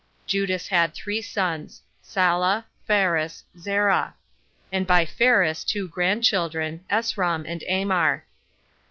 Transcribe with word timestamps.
Judas 0.25 0.69
had 0.69 0.95
three 0.95 1.21
sons 1.21 1.83
Sala, 2.01 2.65
Phares, 2.87 3.43
Zerah; 3.55 4.15
and 4.71 4.87
by 4.87 5.05
Phares 5.05 5.63
two 5.63 5.87
grandchildren, 5.89 6.83
Esrom 6.89 7.45
and 7.47 7.61
Amar. 7.69 8.25